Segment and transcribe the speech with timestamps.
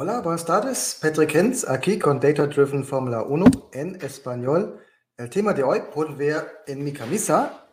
[0.00, 0.96] Hola, buenas tardes.
[1.02, 4.78] Patrick Hinz aquí con Data Driven Fórmula 1 en español.
[5.16, 7.68] El tema de hoy pueden ver en mi camisa.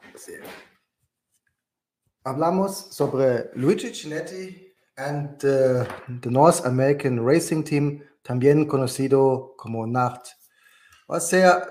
[2.23, 5.83] Hablamos sobre Luigi Cinetti and uh,
[6.19, 10.25] the North American Racing Team, también conocido como NART.
[11.07, 11.61] Va a ser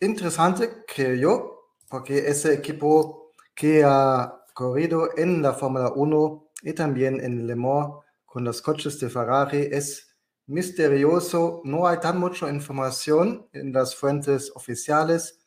[0.00, 7.20] interesante, creo yo, porque ese equipo que ha corrido en la Fórmula 1 y también
[7.20, 10.14] en Le Mans con los coches de Ferrari es
[10.46, 15.40] misterioso, no hay tan mucha información en las fuentes oficiales,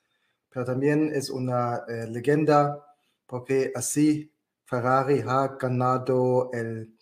[0.49, 2.83] pero también es una eh, leyenda
[3.27, 4.33] porque así
[4.65, 6.97] Ferrari ha ganado el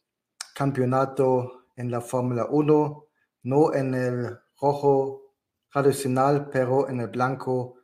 [0.54, 3.06] campeonato en la Fórmula 1,
[3.44, 5.34] no en el rojo
[5.72, 7.76] tradicional, pero en el blanco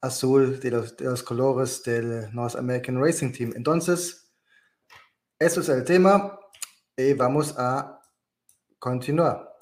[0.00, 3.52] azul de los, de los colores del North American Racing Team.
[3.54, 4.34] Entonces,
[5.38, 6.40] eso es el tema
[6.96, 8.00] y vamos a
[8.78, 9.52] continuar.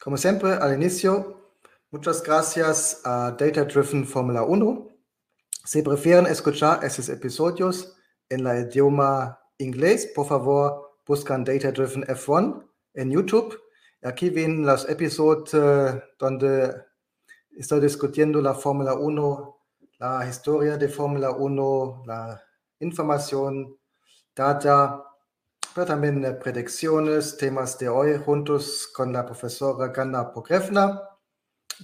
[0.00, 1.52] Como siempre, al inicio,
[1.90, 4.88] muchas gracias a Data Driven Fórmula 1.
[5.64, 7.96] Si prefieren escuchar esos episodios
[8.28, 13.56] en el idioma inglés, por favor, buscan Data Driven F1 en YouTube.
[14.02, 16.74] Aquí ven los episodios uh, donde
[17.56, 19.61] estoy discutiendo la Fórmula 1
[20.02, 22.42] la historia de Fórmula 1, la
[22.80, 23.78] información,
[24.34, 25.00] data,
[25.72, 31.00] pero también eh, predicciones, temas de hoy juntos con la profesora Gana Pogrefna.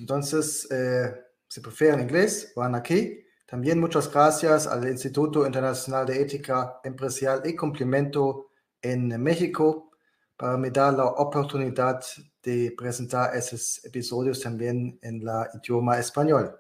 [0.01, 1.15] Entonces, eh,
[1.49, 3.25] si prefieren inglés, van aquí.
[3.47, 8.51] También muchas gracias al Instituto Internacional de Ética Empresarial y Complemento
[8.83, 9.93] en México
[10.37, 12.01] para me dar la oportunidad
[12.43, 16.59] de presentar esos episodios también en la idioma español.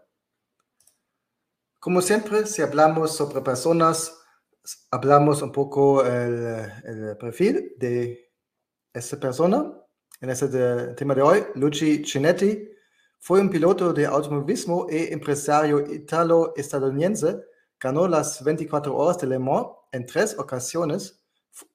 [1.80, 4.12] Como siempre, si hablamos sobre personas,
[4.90, 8.32] hablamos un poco el, el perfil de
[8.92, 9.72] esa persona.
[10.20, 10.48] En este
[10.94, 12.68] tema de hoy, Luigi Cinetti
[13.20, 17.38] fue un piloto de automovilismo e empresario italo-estadounidense.
[17.78, 21.24] Ganó las 24 horas de Le Mans en tres ocasiones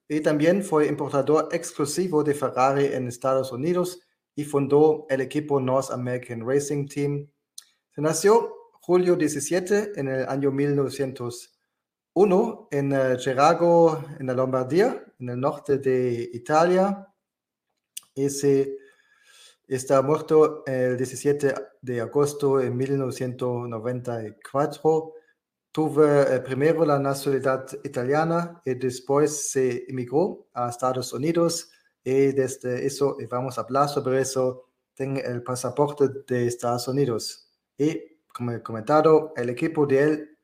[0.06, 4.00] y también fue importador exclusivo de Ferrari en Estados Unidos
[4.34, 7.30] y fundó el equipo North American Racing Team.
[7.94, 15.40] Se nació julio 17 en el año 1901 en Gerago, en la Lombardía, en el
[15.40, 17.08] norte de Italia.
[18.14, 18.76] Ese
[19.66, 25.14] está muerto el 17 de agosto de 1994.
[25.72, 31.70] Tuve eh, primero la nacionalidad italiana y después se emigró a Estados Unidos
[32.04, 37.50] y desde eso, y vamos a hablar sobre eso, tengo el pasaporte de Estados Unidos.
[37.78, 40.38] Y como he comentado, el equipo de él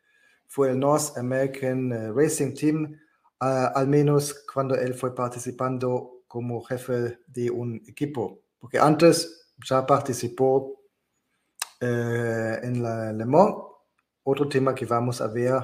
[0.46, 2.98] fue el North American eh, Racing Team,
[3.40, 10.82] al menos cuando él fue participando como jefe de un equipo, porque antes ya participó
[11.80, 13.54] eh, en la Le Mans,
[14.22, 15.54] otro tema que vamos a ver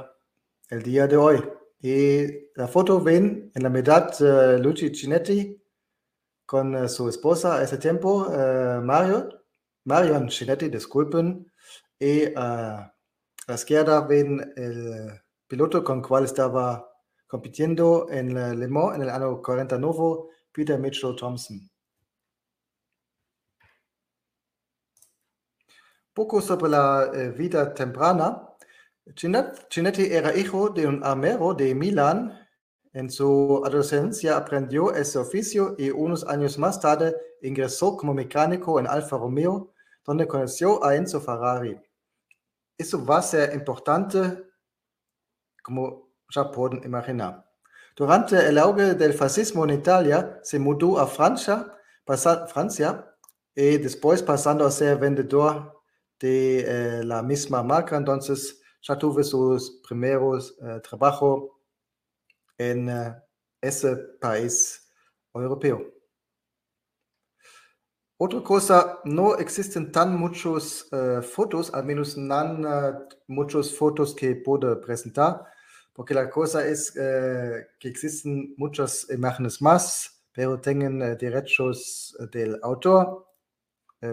[0.71, 1.45] el día de hoy.
[1.81, 5.62] Y la foto ven en la mitad uh, Luigi Cinetti
[6.47, 8.27] con su esposa a ese tiempo,
[8.83, 9.29] Mario,
[9.85, 11.46] Marion Cinetti, disculpen,
[11.99, 12.93] y a
[13.47, 16.91] la izquierda ven el piloto con cual estaba
[17.27, 21.69] compitiendo en Le Mans en el año 49, Peter Mitchell Thompson.
[26.13, 28.43] Poco sobre la eh, vida temprana.
[29.15, 32.33] Cinetti era hijo de un armero de Milán.
[32.95, 38.87] En su adolescencia aprendió ese oficio y unos años más tarde ingresó como mecánico en
[38.87, 39.75] Alfa Romeo,
[40.06, 41.81] donde conoció a Enzo Ferrari.
[42.79, 44.44] Eso va a ser importante,
[45.62, 47.44] como ya pueden imaginar.
[47.97, 51.73] Durante el auge del fascismo en Italia, se mudó a Francia,
[52.06, 53.17] Francia
[53.55, 55.82] y después pasando a ser vendedor
[56.20, 61.50] de eh, la misma marca, entonces ya tuve sus primeros eh, trabajos
[62.59, 63.14] en eh,
[63.61, 64.93] ese país
[65.35, 65.96] europeo.
[68.19, 74.35] Otra cosa, no existen tan muchos uh, fotos, al menos no uh, muchas fotos que
[74.37, 75.45] puedo presentar,
[75.93, 83.27] porque la cosa es uh, que existen muchas imágenes más, pero tienen derechos del autor,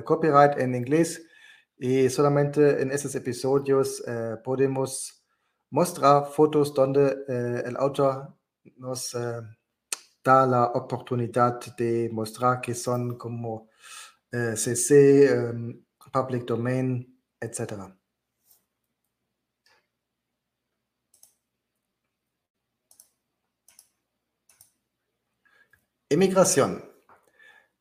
[0.04, 1.26] copyright en inglés,
[1.78, 4.04] y solamente en esos episodios
[4.44, 5.24] podemos
[5.70, 7.26] mostrar fotos donde
[7.66, 8.34] el autor
[8.78, 9.12] nos
[10.24, 13.68] da la oportunidad de mostrar que son como
[14.56, 17.06] CC, eh, um, Public Domain,
[17.40, 17.94] etc.
[26.10, 26.84] Emigración.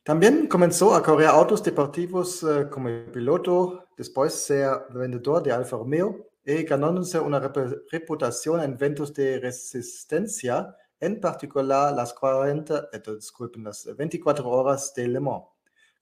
[0.02, 6.28] También comenzó a correr autos deportivos uh, como piloto, después ser vendedor de Alfa Romeo
[6.44, 7.56] y ganándose una rep
[7.90, 15.08] reputación en eventos de resistencia, en particular las 40, eh, disculpen, las 24 horas de
[15.08, 15.44] Le Mans,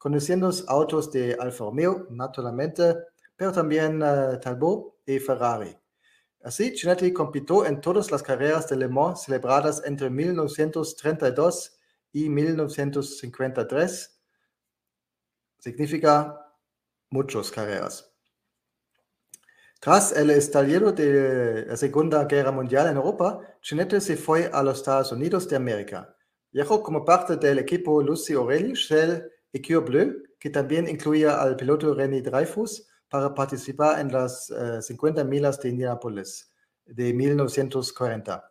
[0.01, 2.97] conduciendo autos de Alfa Romeo, naturalmente,
[3.37, 5.77] pero también uh, Talbot y Ferrari.
[6.43, 11.79] Así, Chinetti compitió en todas las carreras de Le Mans celebradas entre 1932
[12.13, 14.21] y 1953.
[15.59, 16.47] Significa
[17.11, 18.11] muchas carreras.
[19.81, 24.79] Tras el estallido de la Segunda Guerra Mundial en Europa, Chinetti se fue a los
[24.79, 26.17] Estados Unidos de América.
[26.51, 31.95] Viajó como parte del equipo Lucy O'Reilly, Shell Cure Bleu, que también incluía al piloto
[31.95, 36.53] René Dreyfus, para participar en las 50 eh, millas de Indianapolis
[36.87, 38.47] de 1940.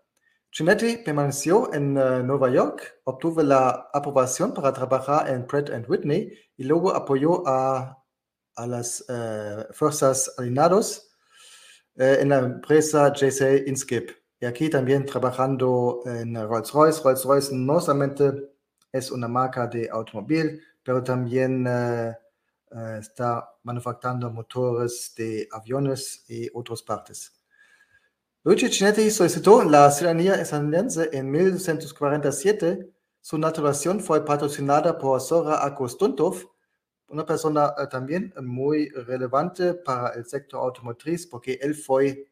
[0.52, 6.64] Chinetti permaneció en uh, Nueva York, obtuvo la aprobación para trabajar en Pratt Whitney y
[6.64, 8.04] luego apoyó a,
[8.56, 11.06] a las uh, fuerzas alineadas
[11.96, 14.12] en la empresa JC Inskip.
[14.40, 17.02] Y aquí también trabajando en Rolls-Royce.
[17.04, 18.32] Rolls-Royce no solamente
[18.92, 22.16] es una marca de automóvil, pero también eh,
[23.00, 27.32] está manufacturando motores de aviones y otras partes.
[28.44, 32.90] Luigi Cinetti solicitó la ciudadanía estadounidense en 1947.
[33.22, 36.38] Su naturalización fue patrocinada por Sora Akostuntov,
[37.10, 42.32] una persona uh, también muy relevante para el sector automotriz, porque él fue,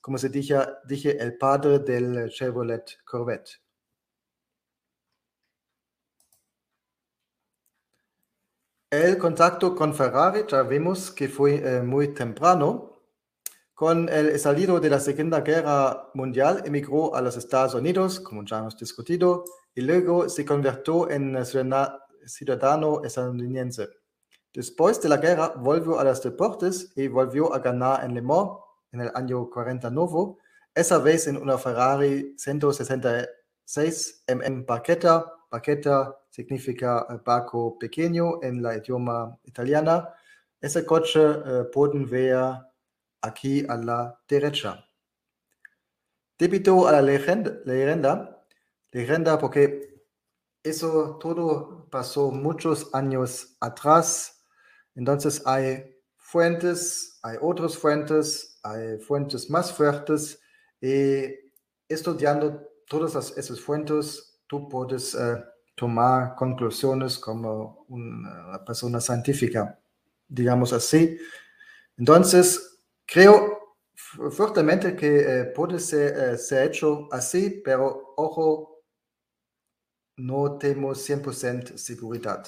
[0.00, 0.56] como se dije,
[0.86, 3.60] dije el padre del Chevrolet Corvette.
[9.08, 13.00] El contacto con Ferrari ya vimos que fue eh, muy temprano.
[13.72, 18.58] Con el salido de la Segunda Guerra Mundial emigró a los Estados Unidos, como ya
[18.58, 19.44] hemos discutido,
[19.74, 21.42] y luego se convirtió en
[22.26, 23.88] ciudadano estadounidense.
[24.52, 28.58] Después de la guerra volvió a los deportes y volvió a ganar en Le Mans
[28.92, 30.36] en el año 49,
[30.74, 38.76] esa vez en una Ferrari 166 MM Barchetta, Barchetta significa eh, barco pequeño en la
[38.76, 40.08] idioma italiana.
[40.60, 42.36] Ese coche eh, pueden ver
[43.20, 44.84] aquí a la derecha.
[46.38, 47.58] Debito a la leyenda,
[48.92, 50.04] leyenda, porque
[50.62, 54.44] eso todo pasó muchos años atrás.
[54.94, 60.40] Entonces hay fuentes, hay otras fuentes, hay fuentes más fuertes
[60.80, 61.34] y
[61.88, 65.42] estudiando todas esas fuentes tú puedes uh,
[65.78, 69.78] tomar conclusiones como una persona científica,
[70.26, 71.16] digamos así.
[71.96, 78.82] Entonces, creo fuertemente que eh, puede ser, eh, ser, hecho así, pero ojo,
[80.16, 82.44] no tenemos 100% seguridad.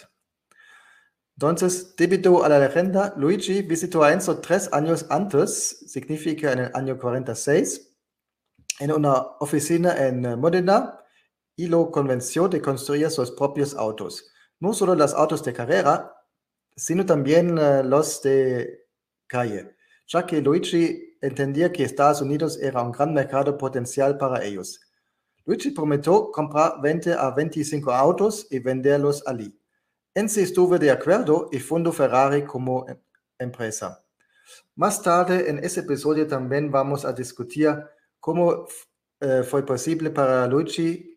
[1.36, 6.70] Entonces, debido a la leyenda, Luigi visitó a Enzo tres años antes, significa en el
[6.74, 7.96] año 46,
[8.80, 10.99] en una oficina en Modena,
[11.60, 14.32] y lo convenció de construir sus propios autos.
[14.60, 16.10] No solo los autos de carrera,
[16.74, 18.86] sino también uh, los de
[19.26, 19.76] calle,
[20.06, 24.80] ya que Luigi entendía que Estados Unidos era un gran mercado potencial para ellos.
[25.44, 29.54] Luigi prometió comprar 20 a 25 autos y venderlos allí.
[30.14, 32.96] Enzi estuvo de acuerdo y fundó Ferrari como em
[33.38, 34.02] empresa.
[34.76, 37.68] Más tarde en ese episodio también vamos a discutir
[38.18, 38.66] cómo
[39.20, 41.10] uh, fue posible para Luigi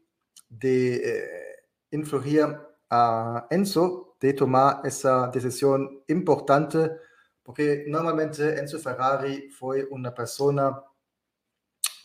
[0.59, 1.55] de eh,
[1.91, 2.57] influir
[2.89, 6.91] a Enzo de tomar esa decisión importante,
[7.41, 10.69] porque normalmente Enzo Ferrari fue una persona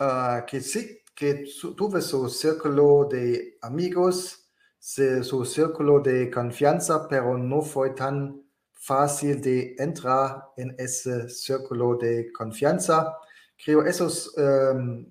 [0.01, 1.45] uh, que sí, que
[1.77, 9.75] tuvo su círculo de amigos, su círculo de confianza, pero no fue tan fácil de
[9.79, 13.17] entrar en ese círculo de confianza.
[13.63, 15.05] Creo eso es um,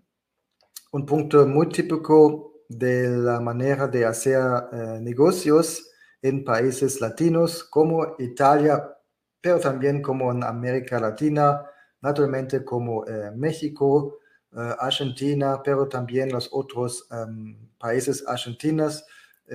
[0.94, 5.89] un punto muy típico de la manera de hacer eh, negocios
[6.21, 8.97] en países latinos como Italia,
[9.41, 11.63] pero también como en América Latina,
[12.01, 14.19] naturalmente como eh, México,
[14.51, 19.05] eh, Argentina, pero también los otros em, países argentinos.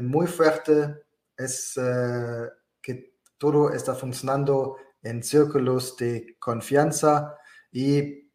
[0.01, 1.03] muy fuerte
[1.37, 1.75] es
[2.81, 7.37] que todo está funcionando en círculos de confianza
[7.71, 8.31] y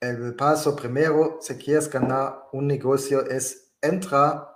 [0.00, 4.48] el paso primero, si quieres ganar un negocio, es entra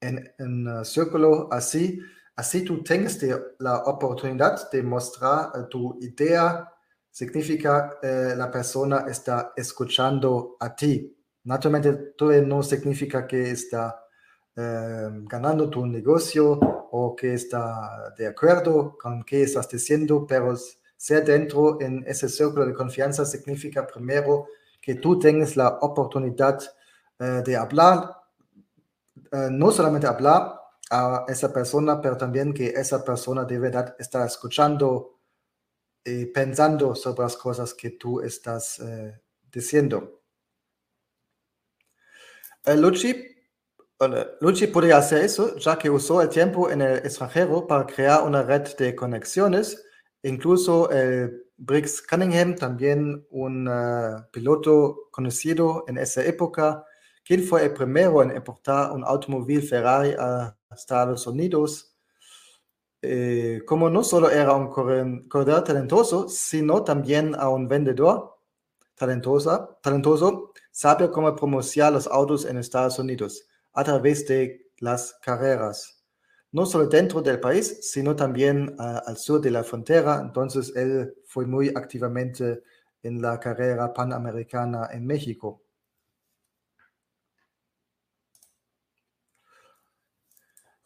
[0.00, 2.00] en un círculo así,
[2.36, 3.18] así tú tengas
[3.58, 6.72] la oportunidad de mostrar eh, tu idea,
[7.10, 11.16] significa eh, la persona está escuchando a ti.
[11.44, 14.04] Naturalmente, todo no significa que está
[14.56, 16.52] em, ganando tu negocio
[16.92, 20.54] o que está de acuerdo con qué estás diciendo, pero
[20.96, 24.48] ser dentro en ese círculo de confianza significa primero
[24.80, 26.58] que tú tengas la oportunidad
[27.18, 28.19] de hablar,
[29.32, 30.60] eh, no solamente hablar
[30.90, 35.20] a esa persona, pero también que esa persona de verdad está escuchando
[36.04, 39.20] y pensando sobre las cosas que tú estás eh,
[39.52, 40.22] diciendo.
[42.66, 43.24] Luchi,
[44.40, 48.42] Luchi podría hacer eso, ya que usó el tiempo en el extranjero para crear una
[48.42, 49.84] red de conexiones.
[50.22, 53.70] Incluso el Briggs Cunningham, también un
[54.32, 56.84] piloto conocido en esa época,
[57.30, 61.96] quien fue el primero en importar un automóvil Ferrari a Estados Unidos.
[63.00, 64.68] Eh, como no solo era un
[65.28, 68.36] corredor talentoso, sino también un vendedor
[68.96, 76.02] talentoso, talentoso, sabía cómo promocionar los autos en Estados Unidos a través de las carreras.
[76.50, 80.20] No solo dentro del país, sino también al sur de la frontera.
[80.20, 82.64] Entonces, él fue muy activamente
[83.04, 85.62] en la carrera panamericana en México.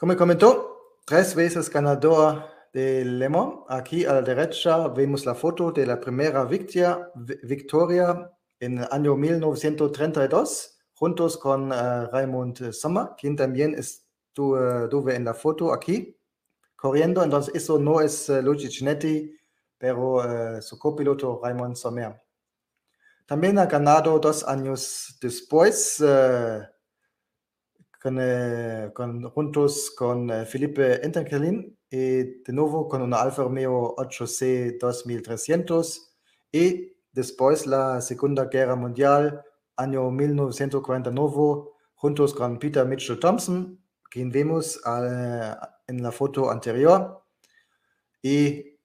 [0.04, 2.44] Como comentó, tres veces ganador
[2.75, 3.61] de Le Mans.
[3.70, 7.11] Aquí a la derecha vemos la foto de la primera victoria,
[7.42, 8.30] victoria
[8.61, 15.73] en el año 1932, juntos con uh, Raymond Sommer, quien también estuvo en la foto
[15.73, 16.14] aquí,
[16.76, 17.25] corriendo.
[17.25, 19.34] Entonces, eso no es uh, Luigi Cinetti,
[19.78, 22.20] pero uh, su copiloto Raymond Sommer.
[23.25, 25.99] También ha ganado dos años después
[28.04, 31.96] con, eh, con, juntos con eh, Felipe Intercalin y
[32.42, 36.14] de nuevo con una Alfa Romeo 8C 2300
[36.52, 39.42] y después la Segunda Guerra Mundial,
[39.76, 45.56] año 1949, juntos con Peter Mitchell Thompson, quien vemos uh,
[45.87, 47.25] en la foto anterior,
[48.20, 48.78] y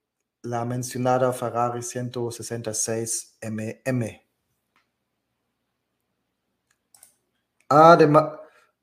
[0.43, 4.21] la mencionada Ferrari 166 MM.
[7.67, 8.38] Además,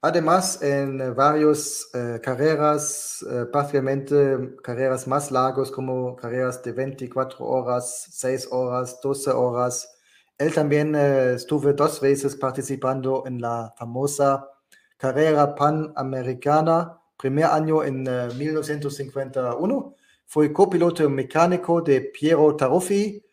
[0.07, 3.47] Además, en varias eh, carreras, eh,
[4.63, 9.99] carreras más largas como carreras de 24 horas, 6 horas, 12 horas,
[10.39, 14.49] él también eh, estuvo dos veces participando en la famosa
[14.97, 19.97] carrera panamericana, primer año en 1951.
[20.25, 23.25] Fue copiloto mecánico de Piero Taruffi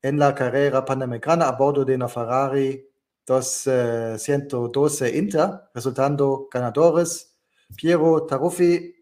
[0.00, 2.93] en la carrera panamericana a bordo de una Ferrari
[3.26, 7.36] 212 eh, Inter, resultando ganadores.
[7.76, 8.94] Piero Taruffi,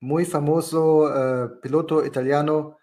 [0.00, 2.78] muy famoso eh, piloto italiano,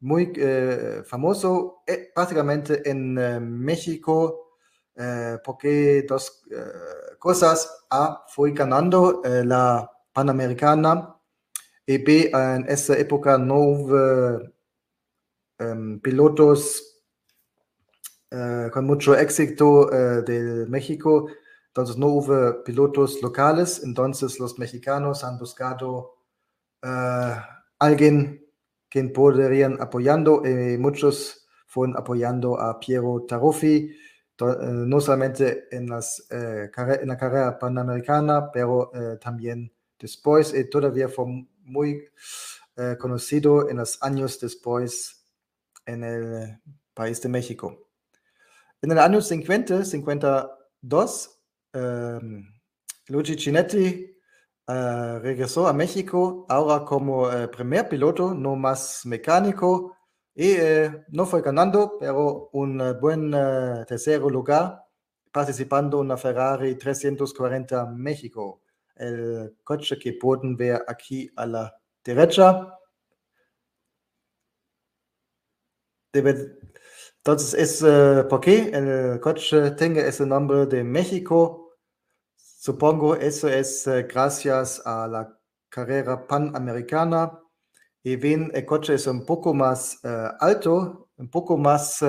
[0.00, 1.82] muy eh, famoso
[2.14, 3.14] prácticamente en
[3.60, 4.44] México,
[5.44, 6.42] porque dos
[7.18, 7.86] cosas.
[7.90, 11.16] A, fue ganando la Panamericana
[11.86, 14.40] y B, en esa época no hubo
[15.58, 16.87] em, pilotos
[18.30, 21.28] eh, con mucho éxito uh, de México.
[21.68, 26.16] Entonces no hubo pilotos locales, entonces los mexicanos han buscado
[26.82, 27.40] uh,
[27.78, 28.44] alguien
[28.90, 33.94] que podrían apoyando y muchos fueron apoyando a Piero Taruffi,
[34.40, 41.26] no solamente en, las, la carrera panamericana, pero también después y todavía fue
[41.64, 42.04] muy
[42.98, 45.26] conocido en los años después
[45.84, 46.60] en el
[46.94, 47.87] país de México.
[48.80, 51.40] En el año 50, 52,
[51.72, 52.18] eh,
[53.08, 54.16] Luigi Cinetti
[54.68, 59.96] uh, regresó a México ahora como uh, primer piloto, no más mecánico,
[60.34, 63.32] y uh, no fue ganando, pero un buen
[63.88, 64.84] tercer lugar
[65.32, 68.62] participando en una Ferrari 340 México,
[68.94, 72.74] el coche que pueden ver aquí a la derecha.
[76.12, 76.58] Debe,
[77.28, 81.76] entonces, es uh, porque el coche tenga ese nombre de México.
[82.34, 87.38] Supongo eso es gracias a la carrera panamericana.
[88.02, 90.00] Y bien, el coche es un poco más
[90.40, 92.00] alto, un poco más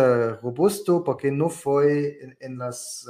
[0.41, 3.05] robusto, porque no fue en, en las,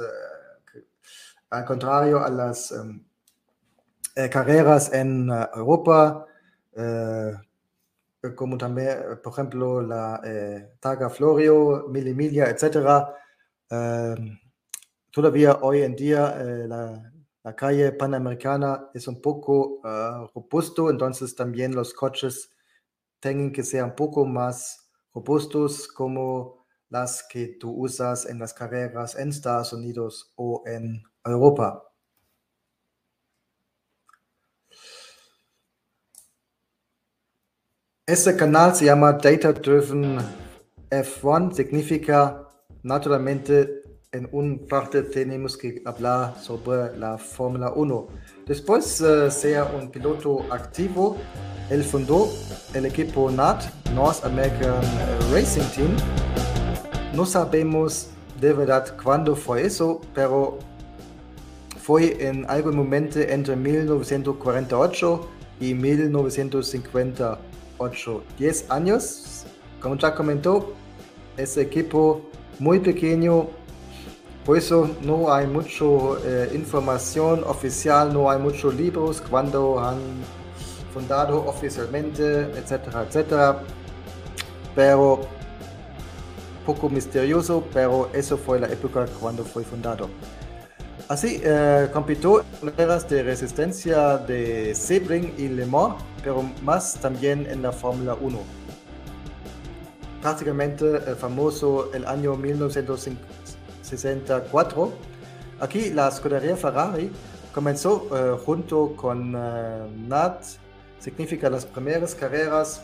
[1.50, 3.04] al contrario a las um,
[4.32, 6.26] carreras en Europa,
[8.36, 13.08] como también, por ejemplo, la eh, Targa Florio, Milimilia, etc.
[13.70, 14.14] Eh,
[15.10, 17.12] todavía hoy en día eh, la,
[17.42, 19.80] la, calle panamericana es un poco
[20.34, 22.50] robusto, entonces también los coches
[23.20, 29.16] tienen que ser un poco más robustos como las que tú usas en las carreras
[29.16, 31.89] en Estados Unidos o en Europa.
[38.10, 40.18] Este canal se llama Data Driven
[40.90, 42.42] F1, significa
[42.82, 48.08] naturalmente en un parte tenemos que hablar sobre la Fórmula 1.
[48.48, 51.18] Después uh, sea un piloto activo,
[51.70, 52.28] él fundó
[52.74, 53.62] el equipo NAT,
[53.94, 54.80] North American
[55.32, 55.96] Racing Team.
[57.14, 58.08] No sabemos
[58.40, 60.58] de verdad cuándo fue eso, pero
[61.80, 65.28] fue en algún momento entre 1948
[65.60, 65.74] y
[67.80, 68.22] 1958.
[68.38, 69.44] 10 años,
[69.80, 70.74] como ya comentó,
[71.36, 72.22] ese equipo
[72.58, 73.48] muy pequeño,
[74.44, 75.84] por eso no hay mucha
[76.24, 79.98] eh, información oficial, no hay muchos libros cuando han
[80.92, 83.62] fundado oficialmente, etcétera, etcétera.
[84.74, 85.20] Pero
[86.66, 90.08] poco misterioso, pero eso fue la época cuando fue fundado.
[91.08, 97.46] Así, eh, compitió en carreras de resistencia de Sebring y Le Mans, pero más también
[97.46, 98.38] en la Fórmula 1.
[100.22, 104.92] Prácticamente el famoso el año 1964.
[105.60, 107.10] Aquí la escudería Ferrari
[107.54, 110.42] comenzó eh, junto con eh, NAT,
[110.98, 112.82] significa las primeras carreras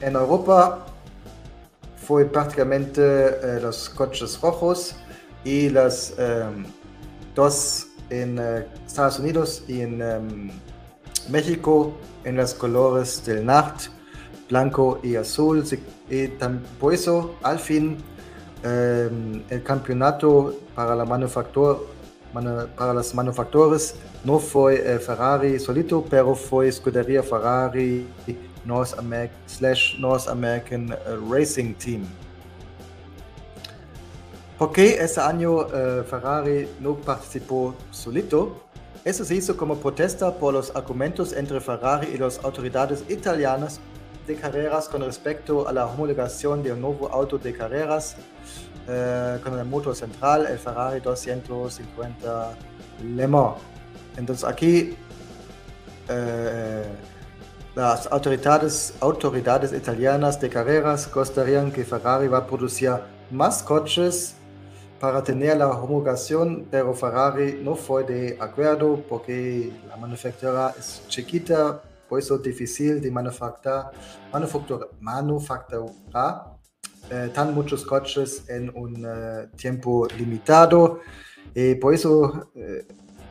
[0.00, 0.86] en Europa.
[1.96, 4.96] Fue prácticamente eh, los coches rojos
[5.44, 6.14] y las
[7.34, 10.50] dos en eh, Estados Unidos y en em,
[11.28, 11.92] México
[12.24, 13.88] en los colores del NART,
[14.48, 15.64] blanco y azul.
[16.10, 16.28] Y
[16.78, 16.94] por
[17.42, 17.98] al fin,
[18.62, 21.78] em, el campeonato para, la manufactura,
[24.24, 28.06] no fue eh, Ferrari solito, pero fue Scuderia Ferrari
[28.64, 28.94] North,
[29.46, 30.96] slash North American eh,
[31.28, 32.06] Racing Team.
[34.58, 38.62] ¿Por qué ese año uh, Ferrari no participó solito?
[39.04, 43.80] Eso se hizo como protesta por los argumentos entre Ferrari y las autoridades italianas
[44.28, 48.14] de carreras con respecto a la homologación de un nuevo auto de carreras
[48.86, 52.54] uh, con el motor central, el Ferrari 250
[53.16, 53.56] Le Mans.
[54.16, 54.96] Entonces aquí
[56.08, 62.92] uh, las autoridades, autoridades italianas de carreras considerarían que Ferrari va a producir
[63.32, 64.36] más coches
[65.02, 71.82] para tener la homologación, pero Ferrari no fue de acuerdo porque la manufactura es chiquita,
[72.08, 73.90] por eso difícil de manufacturar,
[74.32, 76.52] manufacturar, manufacturar
[77.10, 81.00] eh, tan muchos coches en un uh, tiempo limitado.
[81.52, 82.86] Y por eso eh,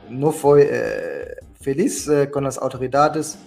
[0.10, 3.38] no fue eh, feliz eh, con las autoridades.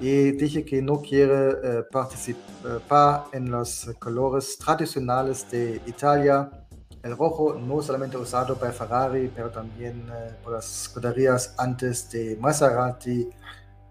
[0.00, 6.50] Y dije que no quiere eh, participar en los colores tradicionales de Italia
[7.08, 12.36] el rojo no solamente usado por Ferrari, pero también eh, por las escuderías antes de
[12.36, 13.28] Maserati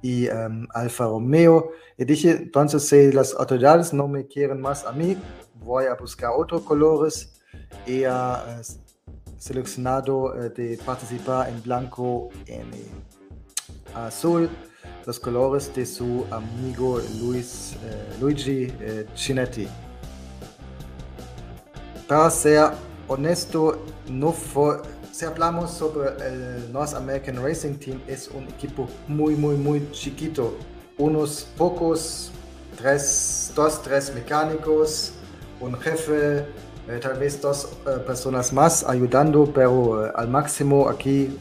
[0.01, 1.71] y um, Alfa Romeo.
[1.97, 5.17] Y dije, entonces si las autoridades no me quieren más a mí,
[5.55, 7.33] voy a buscar otros colores.
[8.07, 8.63] Ha uh,
[9.37, 12.69] seleccionado uh, de participar en blanco en
[13.95, 14.47] azul,
[15.05, 17.75] los colores de su amigo Luis,
[18.21, 18.71] Luigi
[19.15, 19.67] Cinetti.
[22.07, 22.71] Para ser
[23.07, 29.35] honesto, no fue, si hablamos sobre el North American Racing Team, es un equipo muy,
[29.35, 30.55] muy, muy chiquito.
[30.97, 32.31] Unos pocos,
[32.77, 35.13] tres, dos, tres mecánicos,
[35.59, 36.45] un jefe,
[36.87, 41.37] eh, tal vez dos eh, personas más ayudando, pero eh, al máximo aquí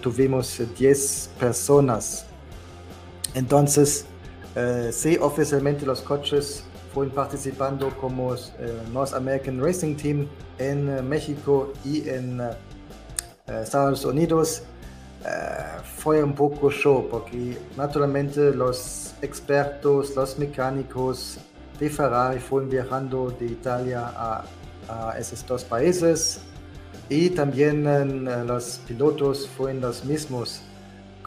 [0.00, 2.24] tuvimos 10 personas.
[3.34, 4.06] Entonces,
[4.92, 8.34] sí, oficialmente los coches fueron participando como
[8.92, 10.28] North American Racing Team
[10.58, 14.62] en eh, México y en eh, Estados Unidos
[15.24, 15.28] eh,
[15.96, 21.38] fue un poco show porque naturalmente los expertos, los mecánicos
[21.80, 24.44] de Ferrari fueron viajando de Italia a,
[25.18, 26.42] esos dos países
[27.08, 30.60] y también los pilotos fueron los mismos.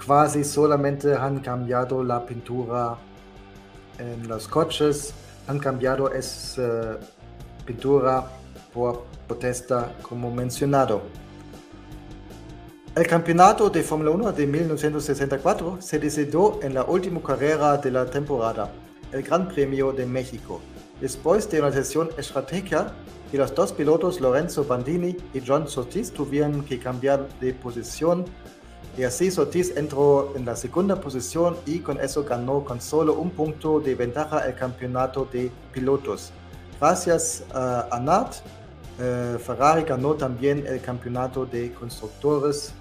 [0.07, 2.97] Casi solamente han cambiado la pintura
[3.97, 5.11] en los coches,
[5.47, 6.97] han cambiado esa
[7.65, 8.25] pintura
[8.73, 11.01] por protesta como mencionado.
[12.95, 18.05] El campeonato de Fórmula 1 de 1964 se decidió en la última carrera de la
[18.05, 18.71] temporada,
[19.11, 20.59] el Gran Premio de México,
[20.99, 22.93] después de una sesión estratégica
[23.31, 28.25] y los dos pilotos Lorenzo Bandini y John Sotis tuvieron que cambiar de posición
[28.97, 33.29] y así Sotis entró en la segunda posición y con eso ganó con solo un
[33.29, 36.31] punto de ventaja el campeonato de pilotos.
[36.79, 38.35] Gracias a Nat
[38.99, 42.73] eh, Ferrari ganó también el campeonato de constructores.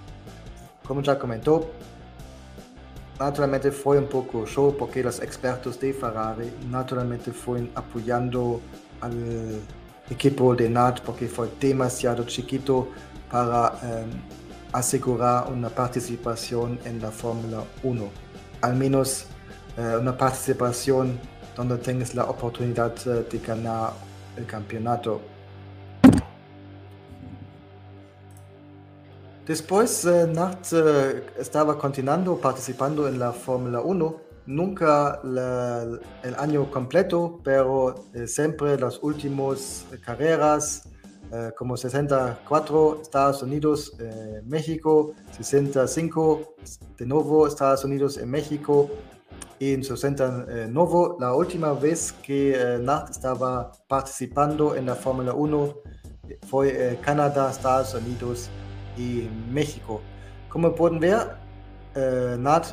[0.83, 1.69] Como ya comentó,
[3.19, 8.61] naturalmente fue un poco show porque los expertos de Ferrari naturalmente fueron apoyando
[9.01, 9.59] al
[10.09, 12.87] equipo de NAT porque fue demasiado chiquito
[13.29, 18.09] para um, asegurar una participación en la Fórmula 1.
[18.61, 19.25] Al menos
[19.77, 21.19] uh, una participación
[21.55, 23.93] donde tengas la oportunidad uh, de ganar
[24.37, 25.21] el campeonato.
[29.47, 35.83] Después, eh, Nacht eh, estaba continuando participando en la Fórmula 1, nunca la,
[36.23, 40.89] el año completo, pero eh, siempre las últimas carreras,
[41.31, 46.55] eh, como 64 Estados Unidos, eh, México, 65
[46.97, 48.89] de nuevo Estados Unidos en México,
[49.59, 55.75] y en 69 la última vez que eh, Nacht estaba participando en la Fórmula 1
[56.47, 58.49] fue eh, Canadá, Estados Unidos
[58.97, 60.01] y México.
[60.49, 61.35] Como pueden ver,
[61.95, 62.67] eh, Nat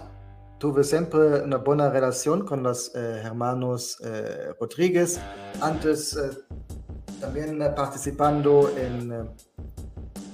[0.59, 5.21] tuvo siempre una buena relación con los eh, hermanos eh, Rodríguez.
[5.61, 6.31] Antes eh,
[7.21, 9.25] también eh, participando en eh,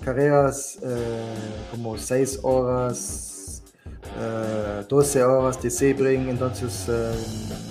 [0.04, 1.34] carreras eh,
[1.70, 3.62] como 6 horas,
[4.18, 6.28] eh, 12 horas de Sebring.
[6.28, 6.88] Entonces,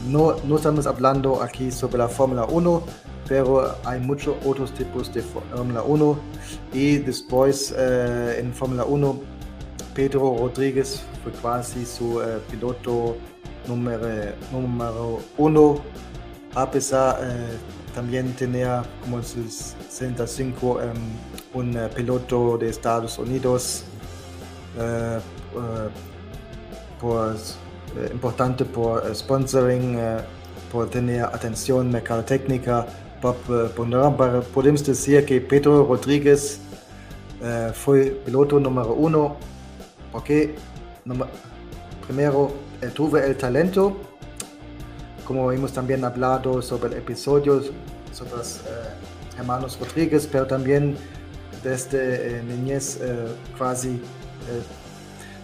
[0.08, 2.84] no, no estamos hablando aquí sobre la Fórmula 1,
[3.28, 6.19] pero hay muchos otros tipos de Fórmula 1
[6.74, 9.19] y después en Fórmula 1
[9.93, 13.17] Pedro Rodríguez fue casi su piloto
[13.67, 15.82] número, número uno
[16.56, 17.58] a pesar eh,
[17.93, 20.80] también tenía como 65
[21.54, 23.84] um, un eh, piloto de Estados Unidos
[24.78, 25.19] eh,
[25.56, 25.89] eh,
[26.99, 29.97] por, eh, importante por sponsoring
[30.71, 32.86] por tener atención mercadotecnia
[33.21, 33.69] Pop, eh,
[34.17, 36.60] para- podemos decir que Pedro Rodríguez
[37.73, 39.38] fue piloto número uno
[40.12, 40.56] porque
[42.06, 43.95] primero él tuvo el talento
[45.30, 47.62] como hemos también hablado sobre el episodio
[48.12, 50.98] sobre los eh, hermanos Rodríguez pero también
[51.63, 54.63] desde eh, niñez eh, casi eh,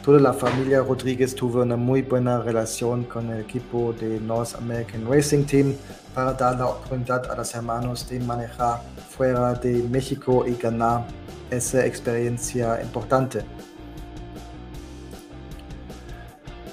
[0.03, 5.05] toda la familia Rodríguez tuvo una muy buena relación con el equipo de North American
[5.07, 5.75] Racing Team
[6.15, 8.81] para dar la oportunidad a los hermanos de manejar
[9.15, 11.05] fuera de México y ganar
[11.51, 13.45] esa experiencia importante.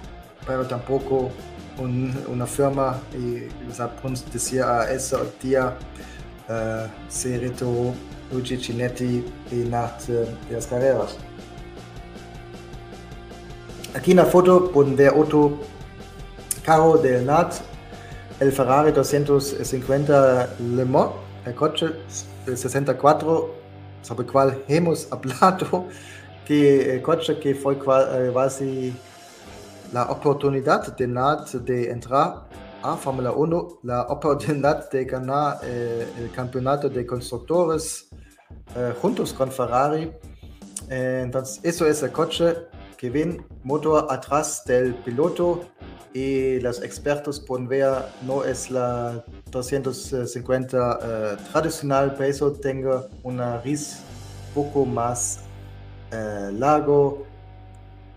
[0.45, 1.31] pero tampoco
[1.77, 5.73] un- una firma, y se podemos decir a ese día
[6.49, 7.93] eh, se retiró
[8.31, 11.15] Luigi Cinetti y nach eh, de las carreras.
[13.95, 15.59] Aquí en la foto pueden ver otro
[16.65, 17.53] carro del NAT,
[18.39, 21.11] el Ferrari 250 Le Mans,
[21.45, 21.87] el coche
[22.45, 23.53] del 64,
[24.01, 25.85] sobre el cual hemos hablado,
[26.45, 28.93] que el coche que fue cua- eh, casi
[29.93, 32.47] la oportunidad de NAT de entrar
[32.81, 38.09] a Fórmula 1, la oportunidad de ganar eh, el campeonato de constructores
[38.75, 40.11] eh, juntos con Ferrari.
[40.89, 42.55] Eh, entonces, eso es el coche
[42.97, 45.61] que ven, motor atrás del piloto
[46.13, 53.99] y los expertos pueden ver, no es la 250 eh, tradicional, peso tenga una raíz
[54.53, 55.39] poco más
[56.13, 57.25] eh, largo,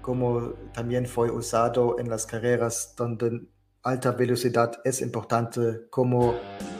[0.02, 3.40] como también fue usado en las carreras donde
[3.82, 6.35] alta velocidad es importante, como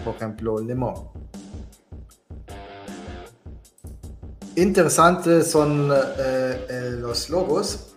[0.05, 1.01] por ejemplo Le Mans.
[4.57, 7.95] Interesantes son eh, eh, los logos.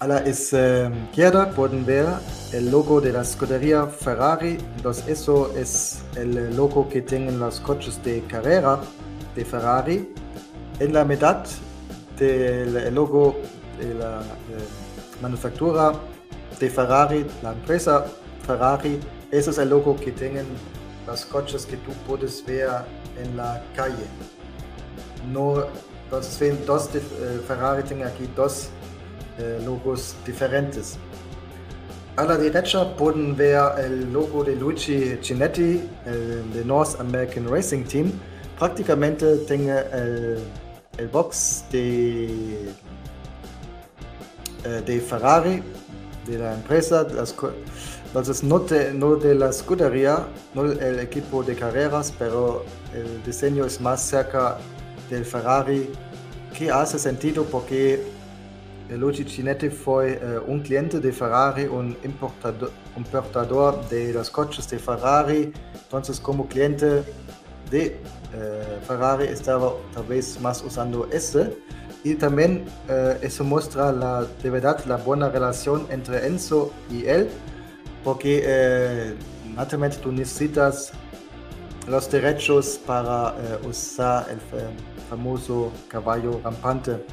[0.00, 2.06] A la izquierda pueden ver
[2.52, 4.58] el logo de la escudería Ferrari.
[4.76, 8.80] Entonces eso es el logo que tienen los coches de carrera
[9.34, 10.12] de Ferrari.
[10.82, 11.44] En la mitad
[12.18, 13.36] del el logo
[13.78, 15.92] de la eh, manufactura
[16.58, 18.04] de Ferrari, la empresa
[18.44, 18.98] Ferrari,
[19.30, 20.44] ese es el logo que tienen
[21.06, 22.68] los coches que tú puedes ver
[23.22, 24.06] en la calle.
[25.32, 25.66] No,
[26.04, 28.70] entonces dos, dif- eh, Ferrari tiene aquí dos
[29.38, 30.98] eh, logos diferentes.
[32.16, 37.84] A la derecha pueden ver el logo de Luigi Cinetti, el de North American Racing
[37.84, 38.10] Team.
[38.58, 40.38] Prácticamente tiene el,
[40.98, 42.70] el box de
[44.64, 45.60] eh, de Ferrari,
[46.24, 47.34] de la empresa, las,
[48.06, 53.80] entonces no, no de la escudería, no el equipo de carreras, pero el diseño es
[53.80, 54.58] más cerca
[55.10, 55.90] del Ferrari,
[56.56, 58.04] que hace sentido porque
[58.88, 64.78] Luigi Cinetti fue eh, un cliente de Ferrari, un importador, importador de los coches de
[64.78, 67.02] Ferrari, entonces como cliente
[67.68, 67.98] de
[68.34, 71.56] eh, Ferrari estaba tal vez más usando este
[72.04, 77.28] y también eh, eso muestra la, de verdad la buena relación entre Enzo y él
[78.02, 79.14] porque eh,
[79.54, 80.92] naturalmente tú necesitas
[81.86, 84.38] los derechos para eh, usar el
[85.08, 87.04] famoso caballo rampante.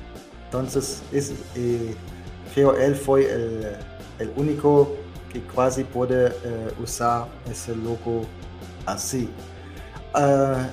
[0.45, 1.95] Entonces, es, eh,
[2.53, 3.77] creo él fue el,
[4.19, 4.95] el, único
[5.31, 8.25] que casi puede eh, usar ese logo
[8.85, 9.29] así.
[10.15, 10.65] Uh,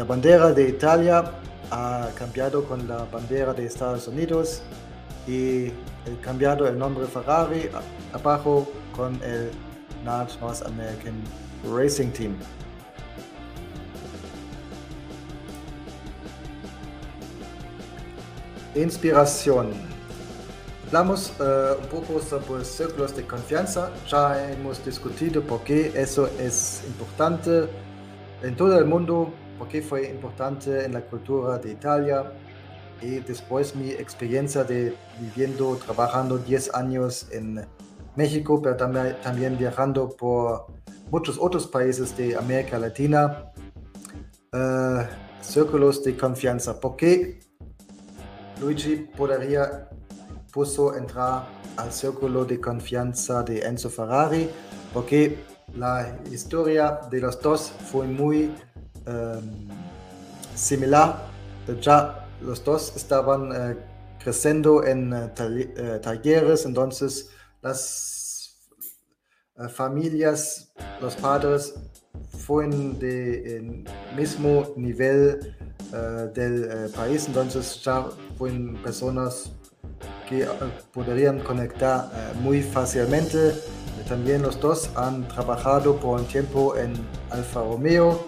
[0.00, 1.30] la bandera de Italia
[1.70, 4.62] ha cambiado con la bandera de Estados Unidos
[5.26, 7.68] y ha cambiado el nombre Ferrari
[8.10, 9.50] abajo con el
[10.02, 11.22] North American
[11.70, 12.34] Racing Team.
[18.74, 19.72] Inspiración.
[20.86, 23.90] Hablamos uh, un poco sobre círculos de confianza.
[24.08, 27.68] Ya hemos discutido por qué eso es importante
[28.42, 32.32] en todo el mundo, por qué fue importante en la cultura de Italia
[33.02, 37.66] y después mi experiencia de viviendo, trabajando 10 años en
[38.16, 40.68] México, pero también, también viajando por
[41.10, 43.52] muchos otros países de América Latina.
[44.54, 45.04] Uh,
[45.42, 46.80] círculos de confianza.
[46.80, 47.40] ¿Por qué
[48.60, 49.90] Luigi podría
[50.50, 51.44] puso entrar
[51.76, 54.48] al círculo de confianza de Enzo Ferrari?
[54.94, 55.38] Porque
[55.76, 58.50] la historia de los dos fue muy
[59.10, 59.68] um,
[60.54, 61.26] similar.
[61.80, 63.76] Ya los dos estaban uh,
[64.22, 65.28] creciendo en uh,
[66.00, 67.30] talleres, entonces
[67.62, 68.56] las
[69.74, 71.74] familias, los padres
[72.46, 73.84] fueron del
[74.16, 75.54] mismo nivel
[76.34, 78.06] del país, entonces ya
[78.38, 79.52] fueron personas
[80.26, 80.46] que
[80.92, 83.52] podrían conectar muy fácilmente.
[84.08, 86.94] También los dos han trabajado por un tiempo en
[87.30, 88.24] Alfa Romeo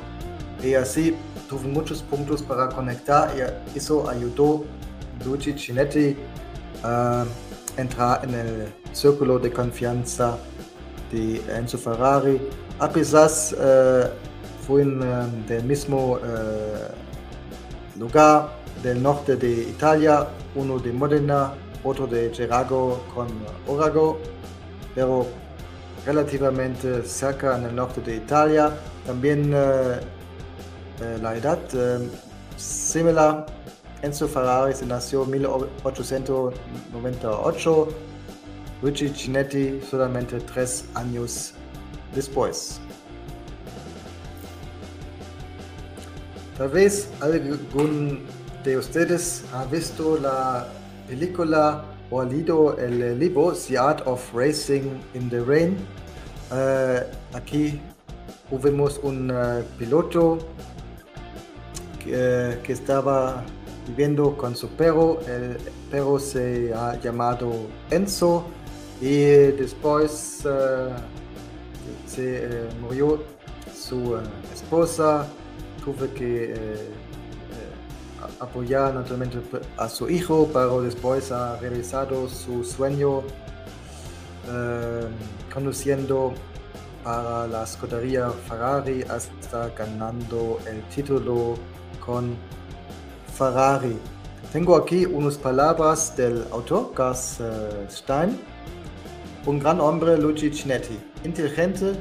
[0.63, 1.15] y así
[1.49, 4.65] tuvo muchos puntos para conectar y eso ayudó
[5.25, 6.17] Luigi Cinetti
[6.83, 7.25] a
[7.77, 10.37] entrar en el círculo de confianza
[11.11, 12.41] de Enzo Ferrari,
[12.79, 14.09] a pesar uh,
[14.67, 18.51] fueron um, del mismo uh, lugar
[18.83, 21.53] del norte de Italia, uno de Modena,
[21.85, 23.29] otro de Gerago con
[23.67, 24.19] Orago,
[24.95, 25.27] pero
[26.07, 28.73] relativamente cerca en el norte de Italia.
[29.07, 29.97] También uh,
[31.21, 31.59] la edad
[32.57, 33.47] similar.
[34.03, 37.89] Enzo Ferrari se nació en 1898
[38.83, 41.55] Luigi Cinetti solamente tres años
[42.15, 42.81] después.
[46.59, 48.27] Tal vez algún
[48.65, 50.67] de ustedes ha visto la
[51.07, 55.77] película o leído el libro The Art of Racing in the Rain.
[56.51, 57.81] Uh, aquí
[58.51, 60.39] vemos un uh, piloto
[62.05, 63.45] que, que, estaba
[63.87, 65.21] viviendo con su perro.
[65.27, 65.57] El
[65.91, 68.45] perro se ha llamado Enzo
[69.01, 70.93] y después uh,
[72.07, 73.23] se uh, murió
[73.75, 74.17] su
[74.53, 75.27] esposa,
[75.85, 76.55] tuve que
[78.39, 79.39] apoyar naturalmente
[79.77, 83.23] a su hijo, pero después ha realizado su sueño
[85.53, 86.35] conduciendo
[87.05, 91.55] para la escudería Ferrari hasta ganando el título
[92.05, 92.37] con
[93.35, 93.97] Ferrari.
[94.53, 97.41] Tengo aquí unas palabras del autor, Gas
[97.91, 98.39] Stein,
[99.47, 101.95] un gran hombre Luigi Cinetti, inteligente,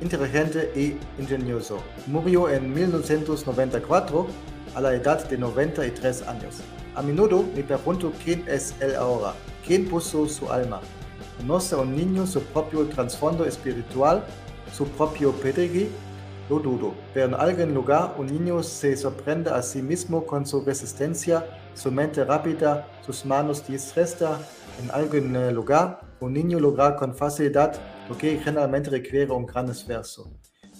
[0.00, 1.78] inteligente y ingenioso.
[2.06, 4.26] Murió en 1994
[4.74, 6.56] a la edad de 93 años.
[6.94, 9.34] A menudo me pregunto quién es él ahora,
[9.66, 10.80] quién puso su alma.
[11.38, 14.24] ¿Conoce un niño su propio trasfondo espiritual,
[14.72, 15.90] su propio pedigree?
[16.48, 20.62] Lo dudo, pero en algún lugar un niño se sorprende a sí mismo con su
[20.64, 24.38] resistencia, su mente rápida, sus manos diestra.
[24.80, 27.74] En algún lugar un niño logra con facilidad
[28.08, 30.30] lo que generalmente requiere un gran esfuerzo.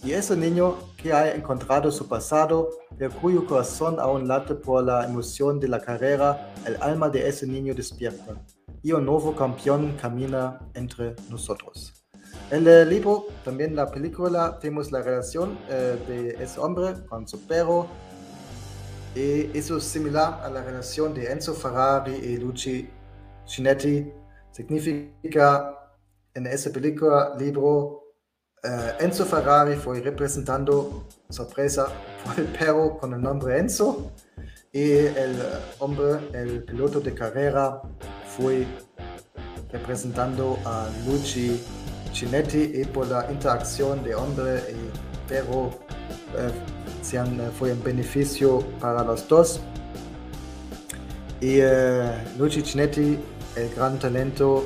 [0.05, 5.05] Y ese niño que ha encontrado su pasado, pero cuyo corazón aún late por la
[5.05, 8.40] emoción de la carrera, el alma de ese niño despierta.
[8.83, 12.06] Y un nuevo campeón camina entre nosotros.
[12.48, 17.44] En el libro, también la película, tenemos la relación eh, de ese hombre con su
[17.44, 17.88] perro.
[19.16, 22.88] Y eso es similar a la relación de Enzo Ferrari y Luigi
[23.46, 24.12] Cinetti
[24.52, 25.76] Significa,
[26.32, 28.14] en esa película, libro,
[28.62, 31.88] eh, Enzo Ferrari fue representando, sorpresa,
[32.24, 34.12] fue el perro con el nombre Enzo
[34.72, 35.42] y el
[35.78, 37.82] hombre, el piloto de carrera,
[38.37, 38.66] fue
[39.70, 41.61] representando a Luigi
[42.16, 45.70] Cinetti y por la interacción de hombre y perro
[46.35, 49.61] eh, fue un beneficio para los dos.
[51.40, 53.18] Y eh, Luigi Cinetti,
[53.57, 54.64] el gran talento,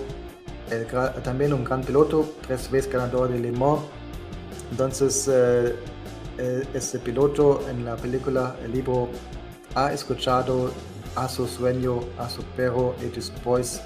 [1.24, 3.80] también un gran piloto, tres veces ganador de Le Mans.
[4.70, 5.74] Entonces, eh,
[6.72, 9.08] este piloto en la película, el libro,
[9.74, 10.70] ha escuchado
[11.16, 13.82] a su sueño, a su perro y después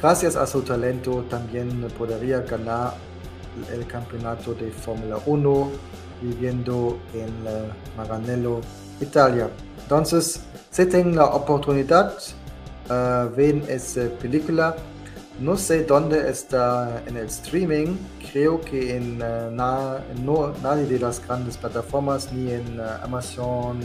[0.00, 2.92] Gracias a su talento también podría ganar
[3.72, 5.70] el campeonato de Fórmula 1
[6.20, 7.32] viviendo en
[7.96, 8.60] Maranello,
[9.00, 9.48] Italia.
[9.82, 12.12] Entonces, si tienen la oportunidad,
[12.90, 14.76] uh, ven esa película.
[15.40, 17.96] No sé dónde está en el streaming.
[18.32, 23.80] Creo que en uh, no, nadie de las grandes plataformas, ni en uh, Amazon,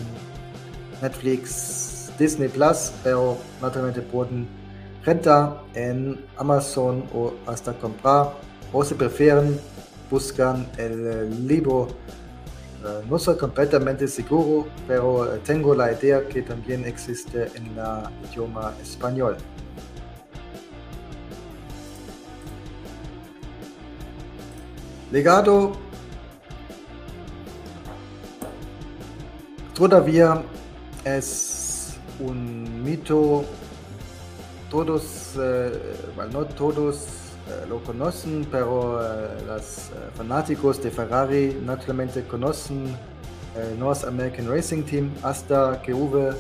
[1.02, 4.48] Netflix, Disney Plus, pero naturalmente pueden
[5.04, 8.34] renta en Amazon o hasta comprar
[8.72, 9.60] o si prefieren
[10.10, 11.88] buscan el eh, libro.
[12.84, 18.30] Uh, no soy completamente seguro, pero eh, tengo la idea que también existe en el
[18.30, 19.38] idioma español.
[25.12, 25.74] Legado
[29.76, 30.42] todavía
[31.06, 33.46] es un mito
[34.72, 36.96] todos, eh, bueno, no todos
[37.50, 42.96] eh, lo conocen, pero eh, los fanáticos de Ferrari naturalmente conocen
[43.56, 46.32] el North American Racing Team hasta que hubo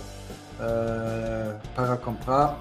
[1.76, 2.56] para comprar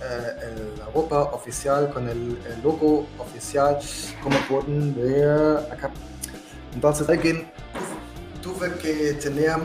[0.00, 3.78] el ropa oficial con el, logo oficial,
[4.22, 5.90] como pueden ver acá.
[6.72, 7.50] Entonces alguien
[8.40, 9.56] tuve que tener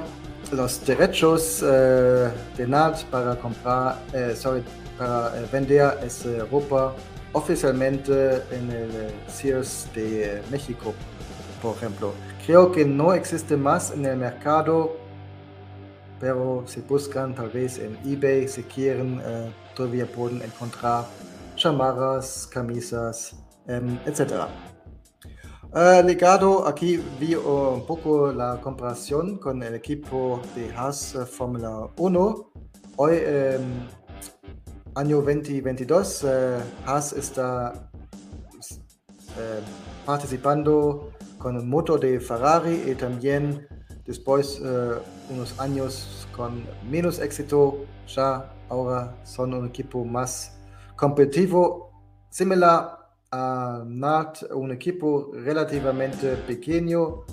[0.51, 3.99] los derechos de NAT para comprar,
[4.36, 4.63] sorry,
[4.97, 6.93] para eh, vender esa ropa
[7.33, 10.93] oficialmente en el eh, Sears de México,
[11.62, 12.13] por ejemplo.
[12.45, 14.97] Creo que no existe más en el mercado,
[16.19, 21.05] pero si buscan tal vez en eBay, si quieren, eh, todavía pueden encontrar
[21.55, 23.36] chamarras, camisas,
[23.67, 24.47] em, etc.
[26.05, 32.51] ligado aquí vi un poco la comparación con el equipo de Haas Fórmula 1.
[32.95, 33.62] Hoy em,
[34.97, 36.57] año 2022, eh,
[36.88, 37.89] Haas está
[39.38, 39.62] eh,
[40.07, 43.67] participando con un motor de Ferrari y también
[44.07, 44.95] después eh,
[45.29, 50.58] unos años con menos éxito, ya ahora son un equipo más
[50.95, 51.91] competitivo,
[52.31, 52.98] similar
[53.31, 57.23] a NAT, un equipo relativamente pequeño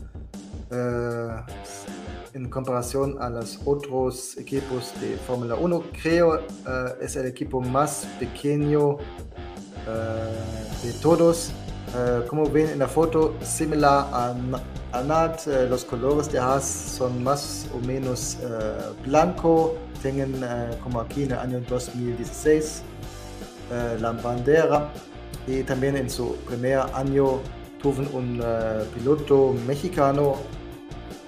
[2.35, 5.85] en comparación a los otros equipos de Fórmula 1.
[6.03, 6.41] Creo uh,
[7.01, 8.99] es el equipo más pequeño uh,
[10.85, 11.53] de todos.
[11.95, 14.35] Uh, como ven en la foto, similar a,
[14.93, 18.37] a NAT, los colores de Haas son más o menos
[19.07, 19.76] blanco.
[20.03, 20.35] Tienen
[20.82, 22.82] como aquí en el año 2016
[24.01, 24.93] la bandera
[25.47, 27.41] y también en su primer año
[27.80, 28.43] tuvieron un
[28.95, 30.37] piloto mexicano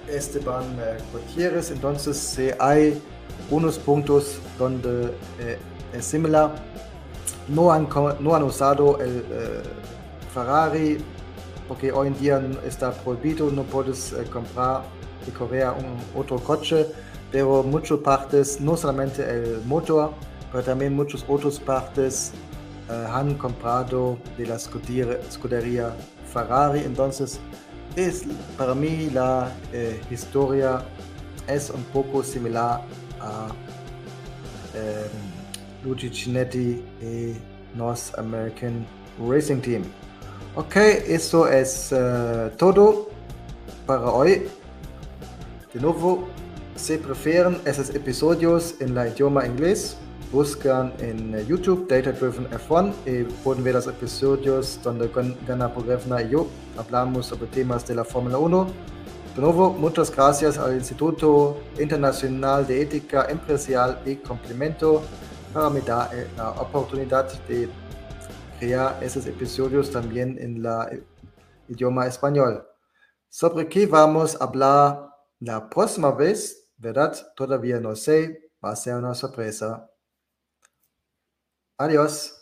[0.09, 1.71] Esteban eh, Gutiérrez.
[1.71, 3.01] Entonces hay
[3.49, 5.57] unos puntos donde eh,
[5.93, 6.55] es similar.
[7.47, 7.87] No han,
[8.19, 9.61] no han usado el eh,
[10.33, 10.97] Ferrari
[11.67, 14.83] porque hoy en día está prohibido, no puedes comprar
[15.25, 16.87] de Corea un otro coche,
[17.29, 20.11] pero muchas partes, no solamente el motor,
[20.49, 22.31] pero también muchas otras partes
[22.89, 25.93] han comprado de la escudería
[26.31, 26.83] Ferrari.
[26.85, 27.41] Entonces
[27.97, 28.23] es
[28.57, 30.85] para mí la eh, historia
[31.47, 32.81] es un poco similar
[33.19, 33.47] a
[34.75, 35.07] eh,
[35.83, 37.33] Luigi Cinetti y
[37.75, 38.85] North American
[39.27, 39.83] Racing Team.
[40.55, 40.75] Ok,
[41.07, 43.09] eso es uh, todo
[43.85, 44.47] para hoy.
[45.73, 46.27] De nuevo,
[46.75, 49.97] si prefieren esos episodios en la idioma inglés,
[50.31, 55.09] buscan en eh, YouTube Data Driven F1 y pueden ver los episodios donde
[55.47, 56.47] Gana Pogrevna y yo
[56.77, 58.67] hablamos sobre temas de la Fórmula 1.
[59.35, 65.01] De nuevo, muchas gracias al Instituto Internacional de Ética Empresarial y Complemento
[65.53, 67.69] para me dar eh, la oportunidad de
[68.59, 71.03] crear esos episodios también en la eh,
[71.69, 72.67] idioma español.
[73.29, 75.09] ¿Sobre qué vamos a hablar
[75.39, 76.69] la próxima vez?
[76.77, 77.15] ¿Verdad?
[77.35, 79.89] Todavía no sé, va a ser una sorpresa.
[81.79, 82.36] Adiós.